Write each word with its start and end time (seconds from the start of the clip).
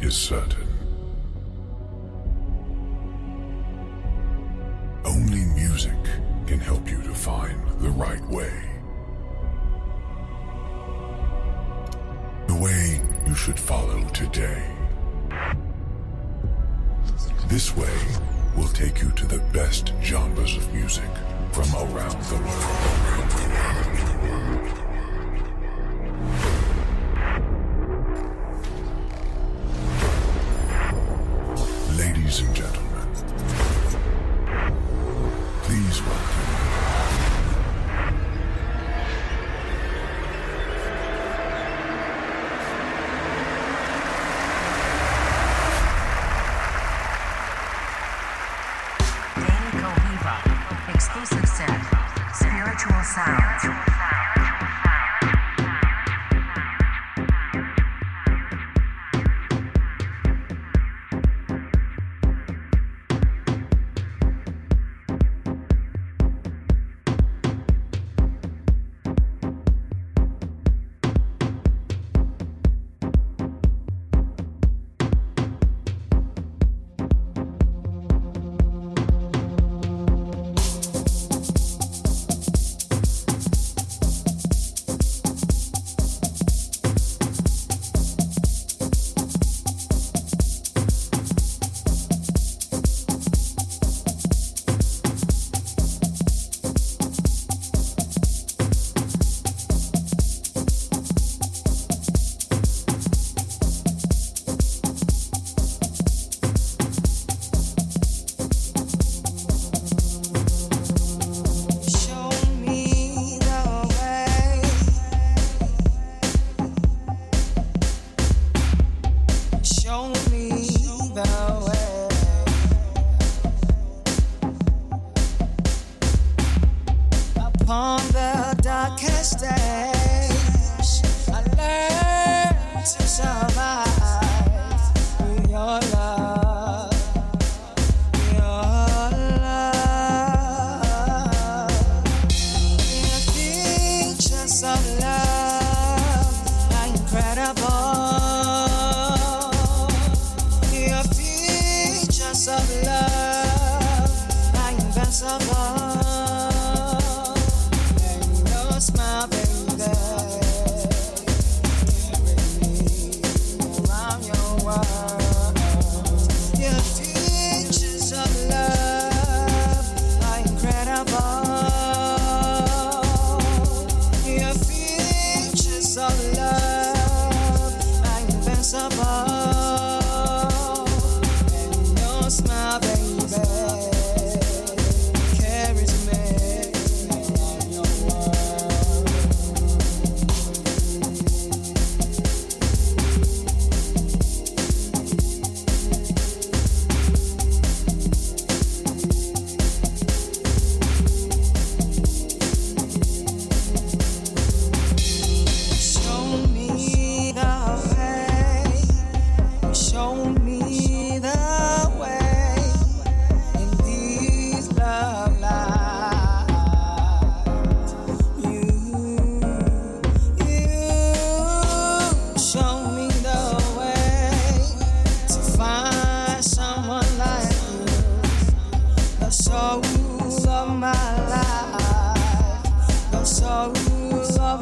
is 0.00 0.16
certain. 0.16 0.66
Only 5.04 5.44
music 5.54 5.98
can 6.46 6.58
help 6.58 6.88
you 6.90 7.02
to 7.02 7.14
find 7.14 7.60
the 7.80 7.90
right 7.90 8.24
way. 8.28 8.52
The 12.46 12.54
way 12.54 13.00
you 13.26 13.34
should 13.34 13.58
follow 13.58 14.02
today. 14.08 14.62
This 17.48 17.76
way 17.76 17.98
will 18.56 18.68
take 18.68 19.02
you 19.02 19.10
to 19.10 19.26
the 19.26 19.40
best 19.52 19.92
genres 20.02 20.56
of 20.56 20.72
music 20.72 21.10
from 21.52 21.68
around 21.74 22.22
the 22.22 22.36
world. 22.36 22.70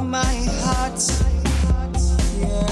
my 0.05 0.25
heart. 0.63 1.01
Yeah. 2.39 2.68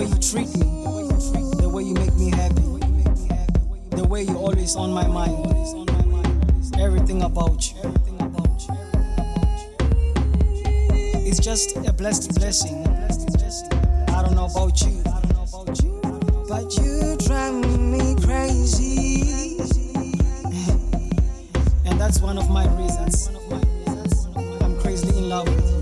Way 0.00 0.06
you 0.06 0.18
treat 0.18 0.48
me, 0.56 0.64
the 1.60 1.68
way 1.68 1.82
you 1.82 1.92
make 1.92 2.14
me 2.14 2.30
happy, 2.30 2.62
the 3.90 4.06
way 4.08 4.22
you're 4.22 4.34
always 4.36 4.74
on 4.74 4.90
my 4.92 5.06
mind. 5.06 5.36
Everything 6.78 7.20
about 7.22 7.70
you. 7.70 7.92
It's 11.28 11.38
just 11.38 11.76
a 11.76 11.92
blessed 11.92 12.34
blessing. 12.36 12.86
I 14.08 14.22
don't 14.22 14.34
know 14.34 14.46
about 14.46 14.80
you, 14.80 15.02
but 16.48 16.74
you 16.78 17.16
drive 17.18 17.54
me 17.78 18.16
crazy. 18.24 19.58
And 21.84 22.00
that's 22.00 22.20
one 22.20 22.38
of 22.38 22.48
my 22.48 22.66
reasons. 22.78 23.28
I'm 24.62 24.80
crazily 24.80 25.18
in 25.18 25.28
love 25.28 25.46
with 25.46 25.70
you. 25.70 25.79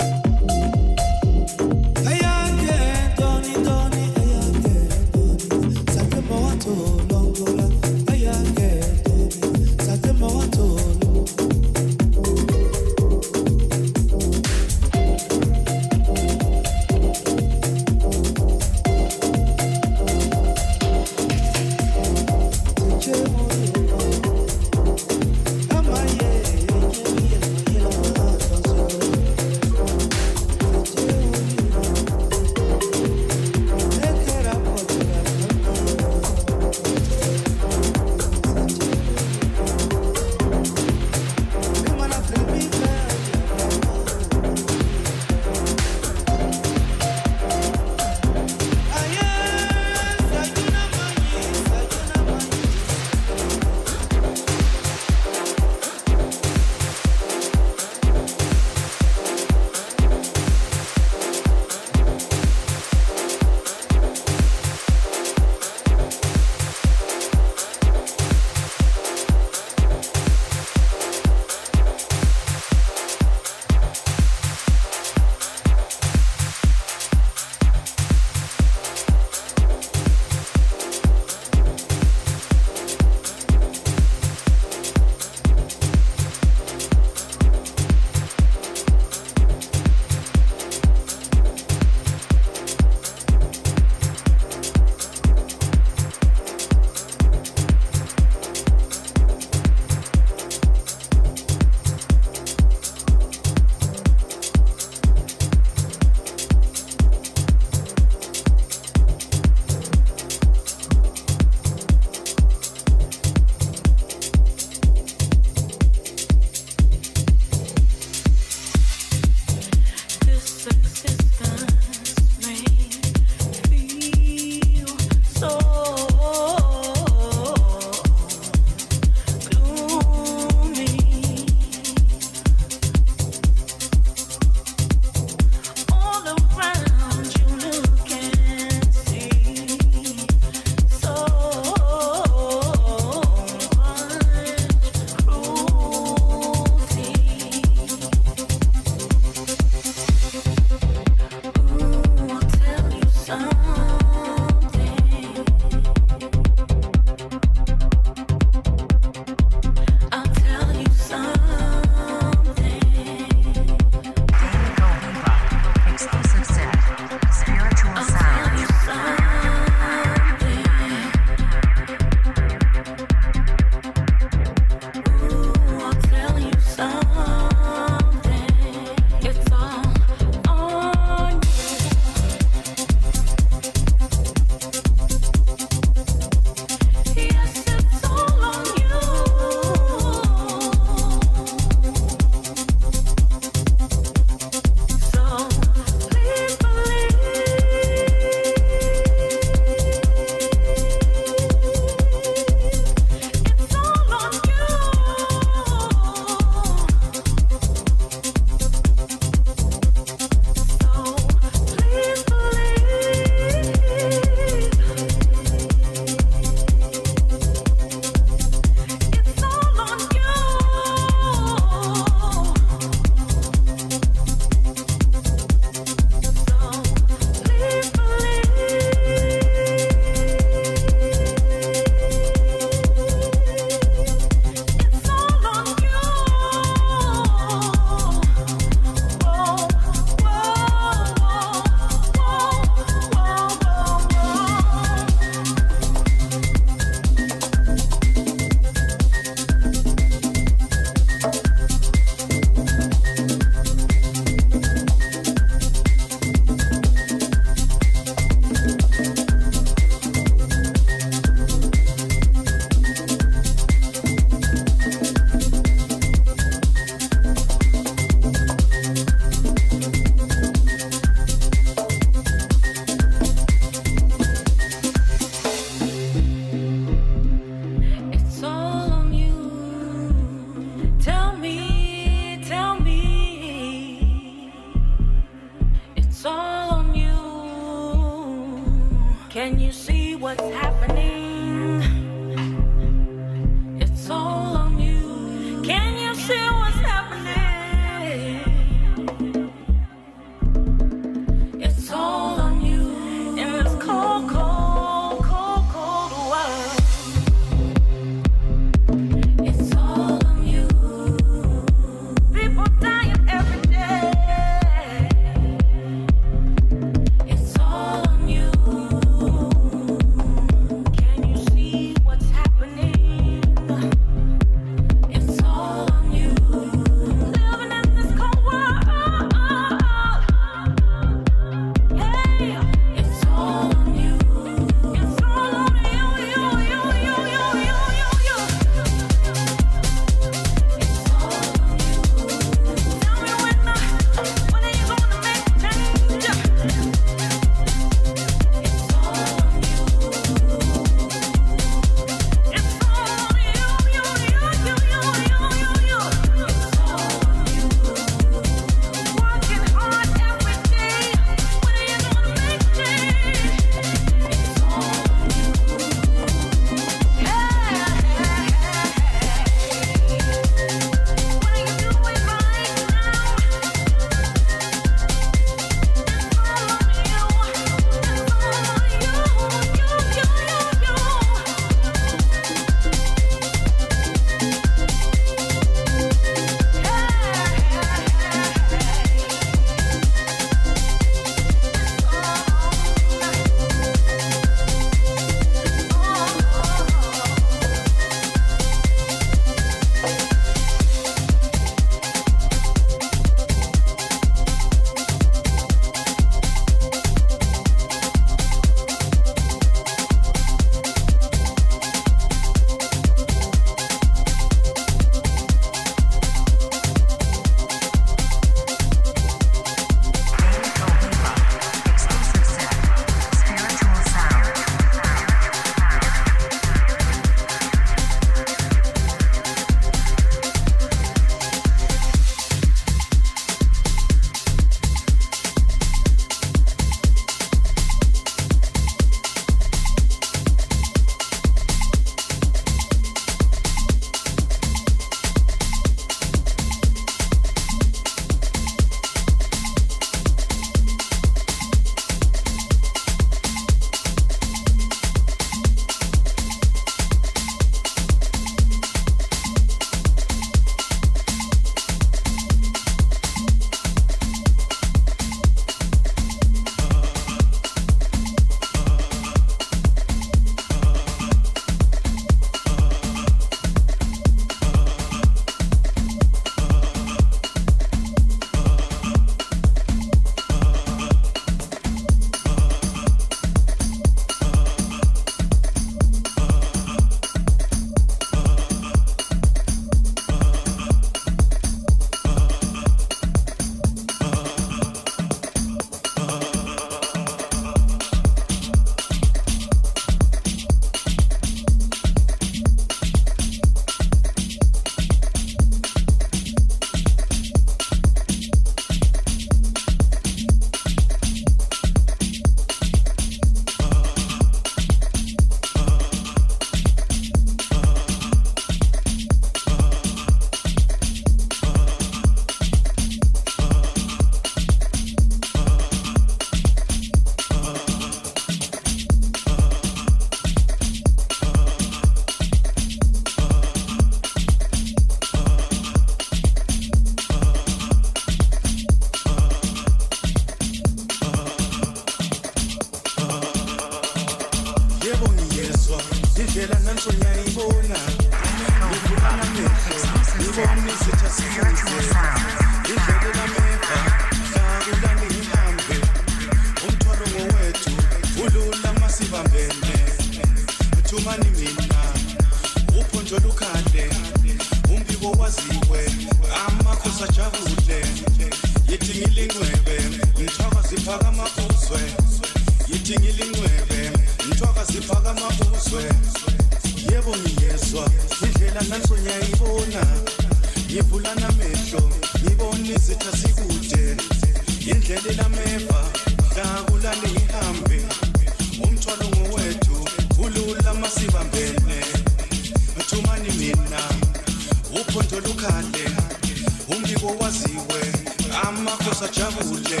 sajabule 599.18 600.00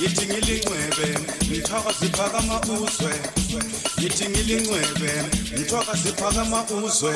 yithi 0.00 0.26
ngilincwebe 0.26 1.08
mthwaka 1.50 1.92
siphakama 1.94 2.60
uzwe. 2.60 3.12
Yithi 4.02 4.28
ngilincwebe 4.28 5.12
mthwaka 5.58 5.96
siphakama 5.96 6.64
uzwe. 6.84 7.14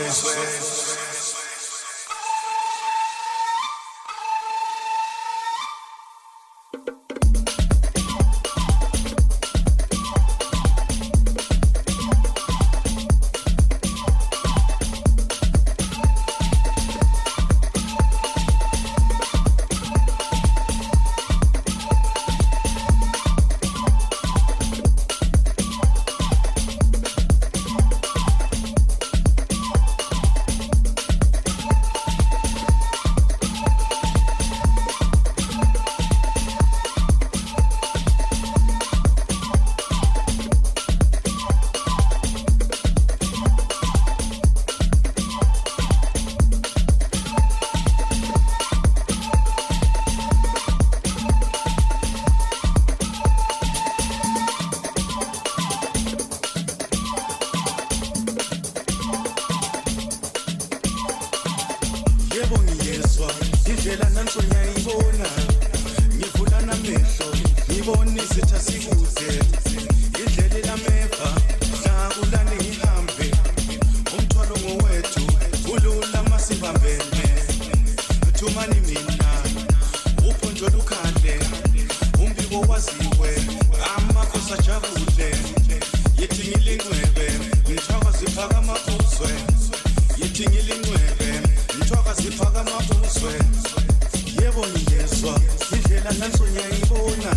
nanso 96.22 96.44
ngiyayibona 96.46 97.32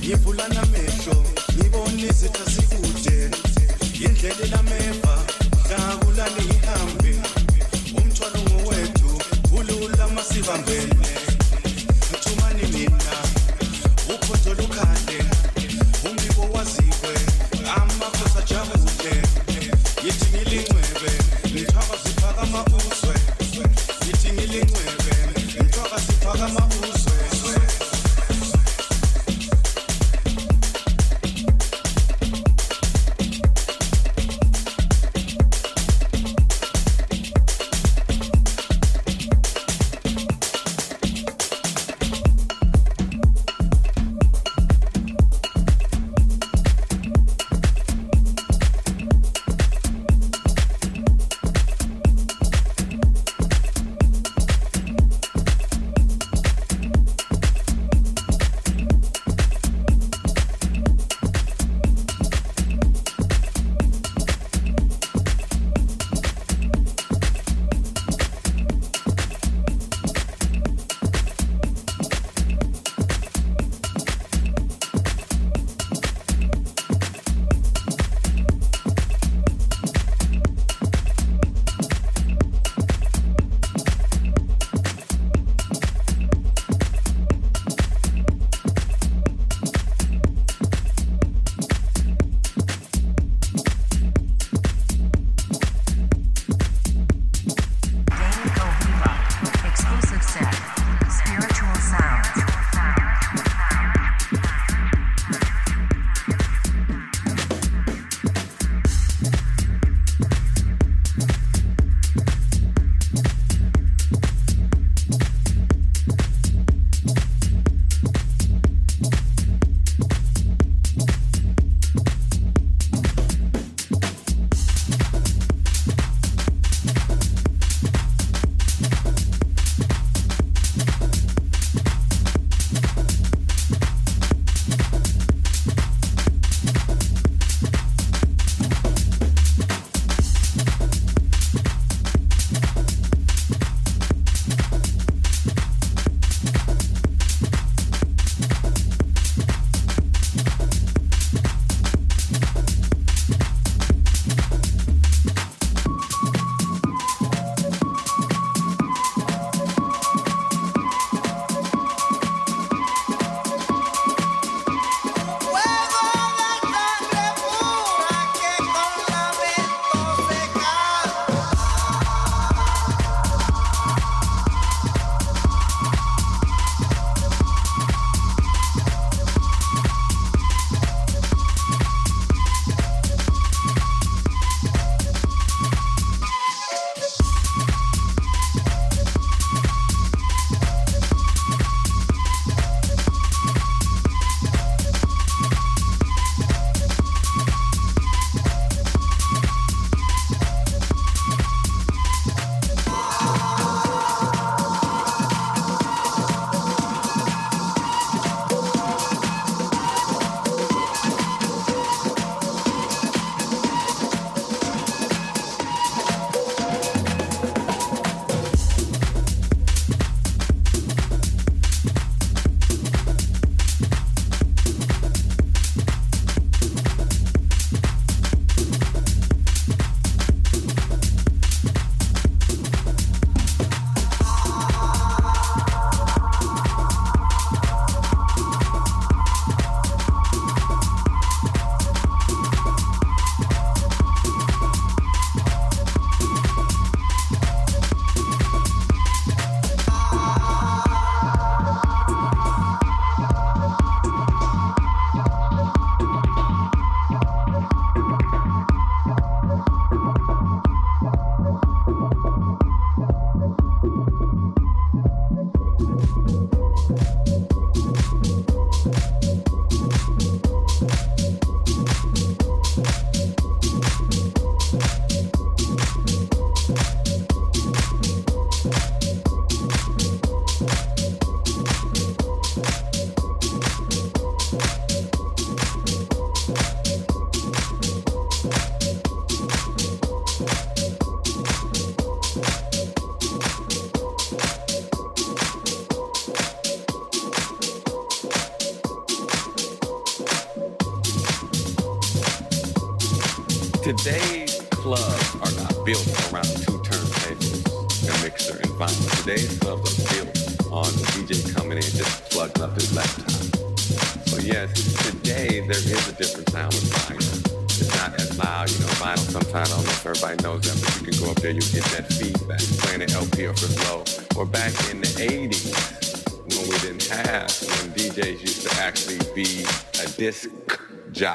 ngivula 0.00 0.46
namehlo 0.54 1.16
ngibona 1.54 2.02
izitha 2.10 2.44
zikude. 2.52 3.16
Yindlela 4.00 4.42
elameva 4.46 5.14
hlakulale 5.66 6.42
ihambe 6.54 7.12
umthwalo 7.98 8.38
ngowethu 8.46 9.10
kulula 9.48 10.04
masibambene. 10.14 11.10
Thumani 12.22 12.64
mina 12.72 13.14
uphonto 14.14 14.50
lukhande. 14.58 15.35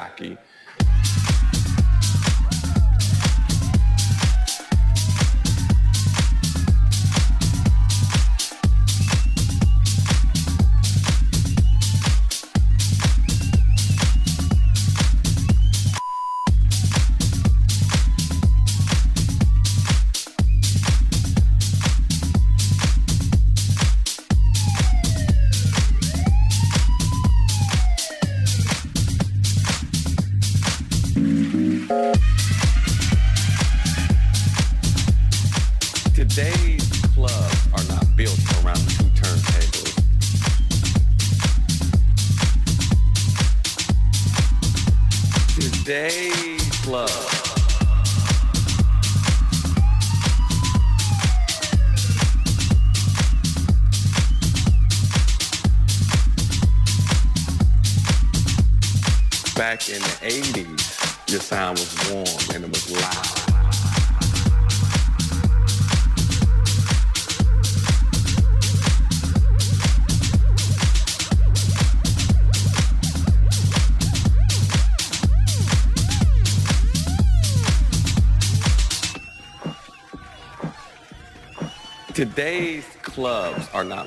attacchi 0.02 0.38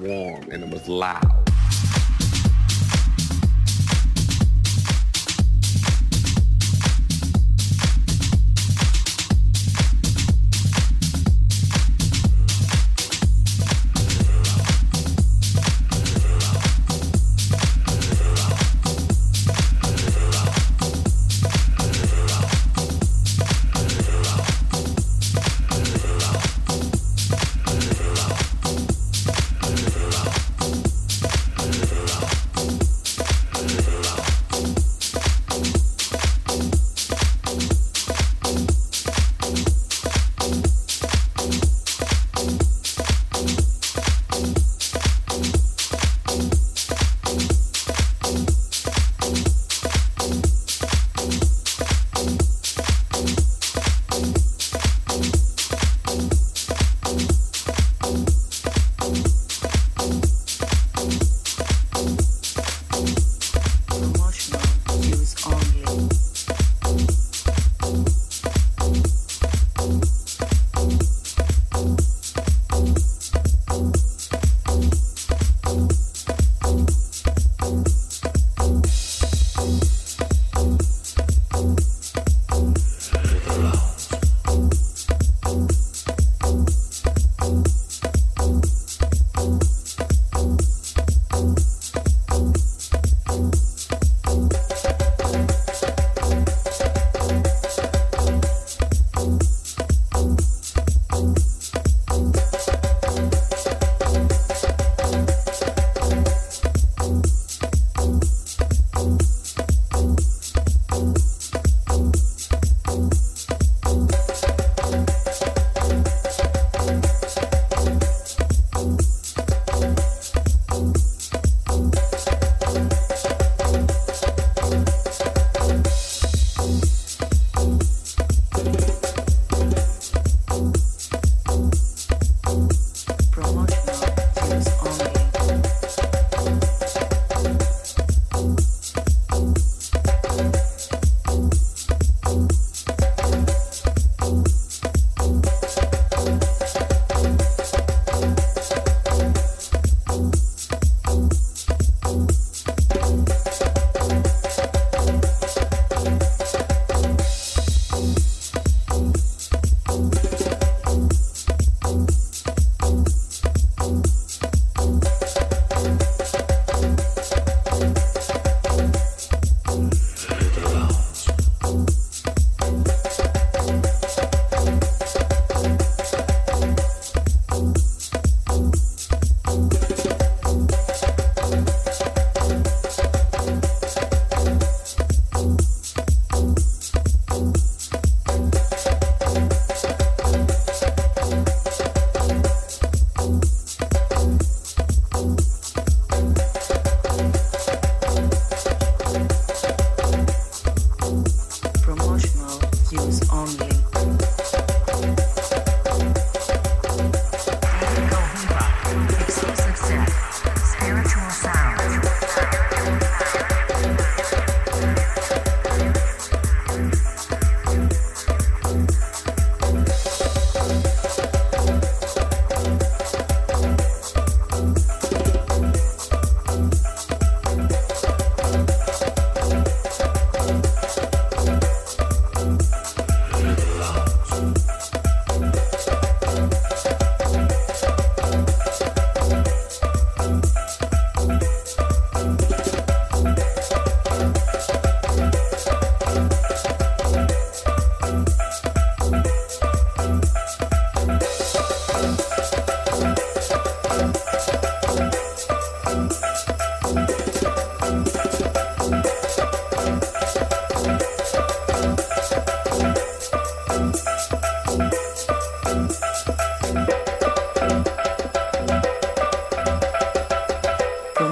warm 0.00 0.48
and 0.50 0.62
it 0.62 0.70
was 0.70 0.88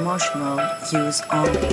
loud. 0.08 0.62
use 0.90 1.22
only. 1.30 1.68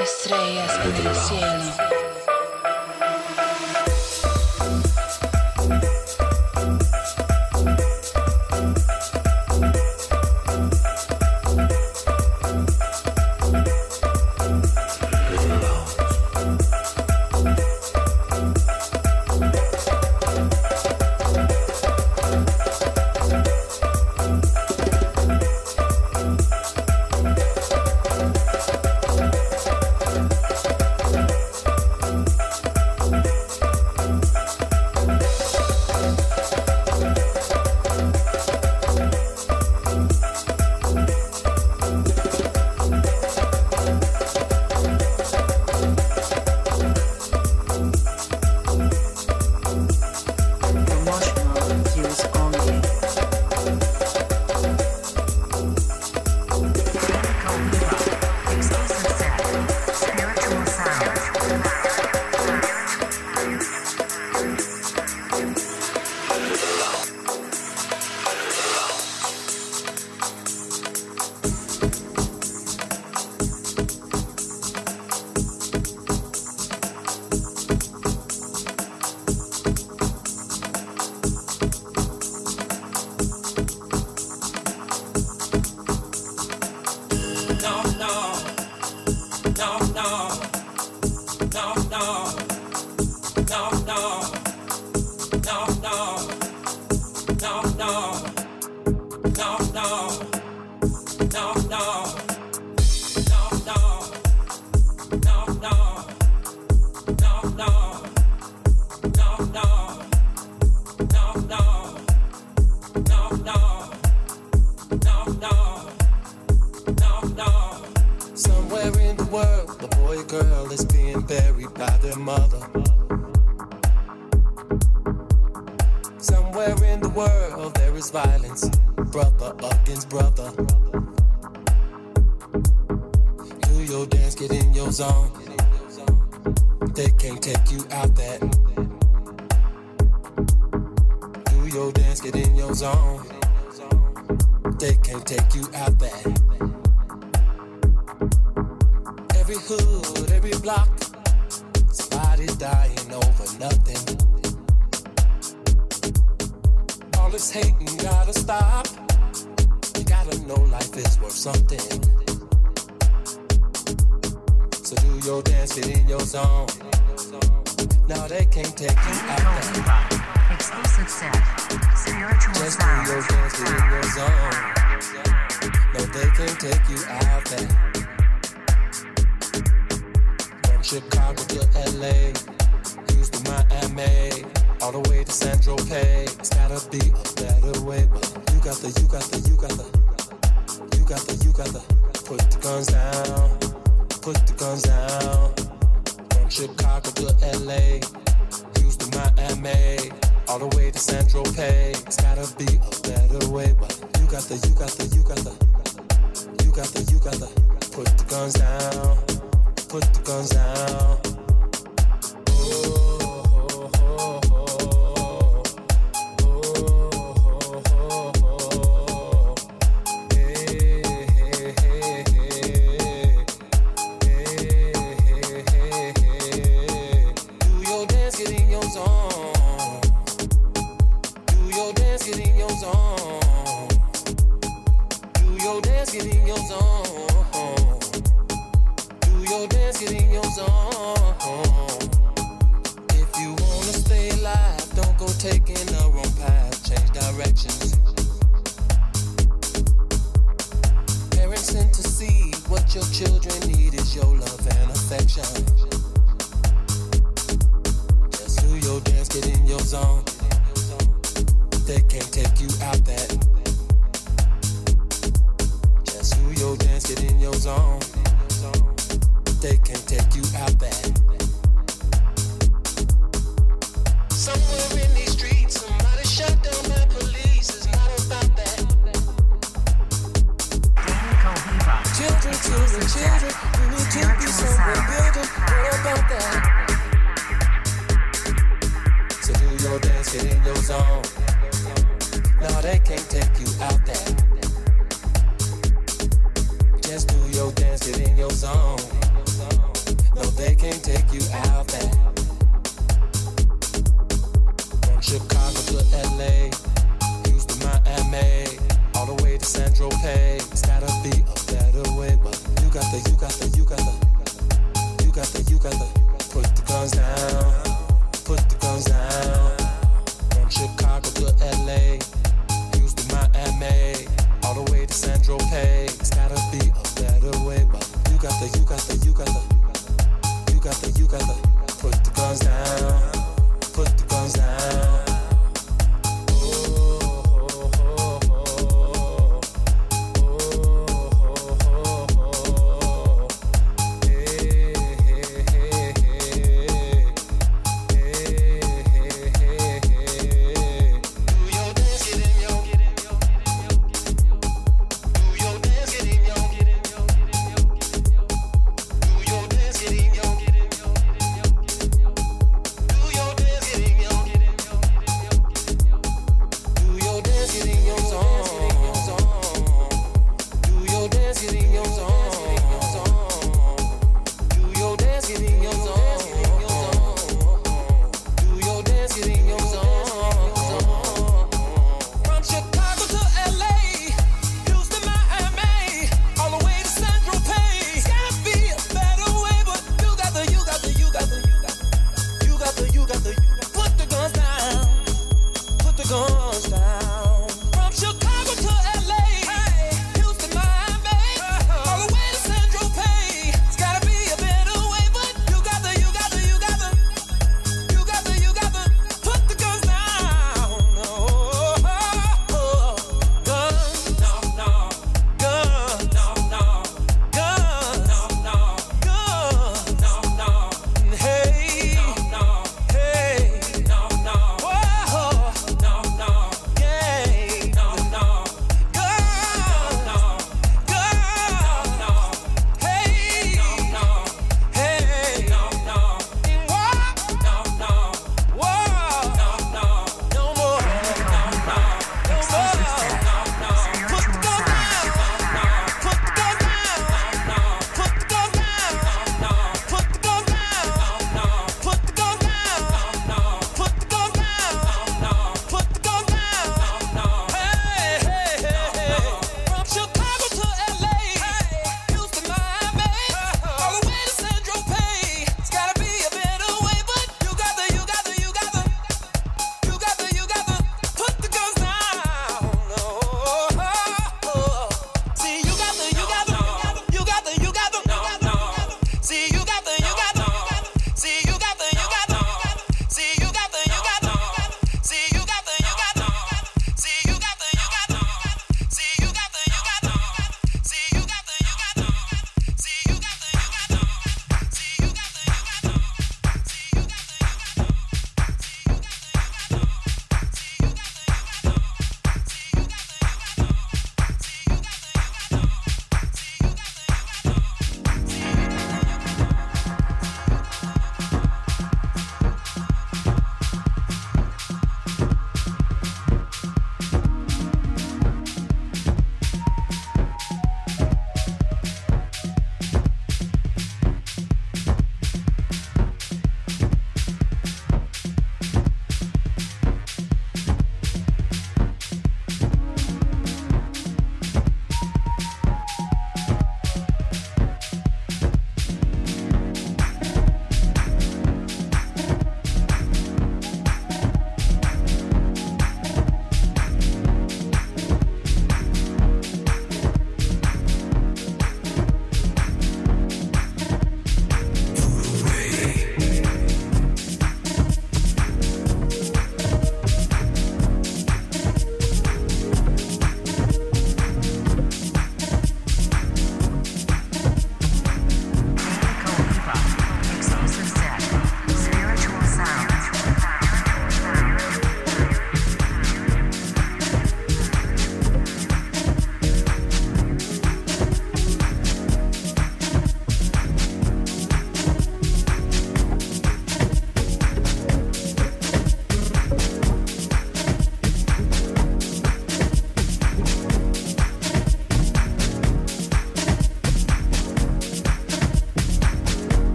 Estrellas 0.00 0.80
en 0.86 1.06
el 1.06 1.14
cielo. 1.14 2.01